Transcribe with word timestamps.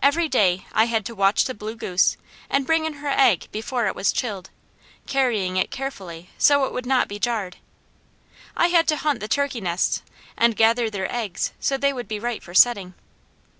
Every 0.00 0.28
day 0.28 0.64
I 0.72 0.84
had 0.84 1.04
to 1.06 1.14
watch 1.16 1.44
the 1.46 1.52
blue 1.52 1.74
goose, 1.74 2.16
and 2.48 2.64
bring 2.68 2.84
in 2.86 2.92
her 3.02 3.08
egg 3.08 3.48
before 3.50 3.88
it 3.88 3.96
was 3.96 4.12
chilled, 4.12 4.50
carrying 5.08 5.56
it 5.56 5.72
carefully 5.72 6.30
so 6.38 6.66
it 6.66 6.72
would 6.72 6.86
not 6.86 7.08
be 7.08 7.18
jarred. 7.18 7.56
I 8.56 8.68
had 8.68 8.86
to 8.86 8.96
hunt 8.96 9.18
the 9.18 9.26
turkey 9.26 9.60
nests 9.60 10.02
and 10.36 10.54
gather 10.56 10.88
their 10.88 11.12
eggs 11.12 11.50
so 11.58 11.76
they 11.76 11.92
would 11.92 12.06
be 12.06 12.20
right 12.20 12.44
for 12.44 12.54
setting. 12.54 12.94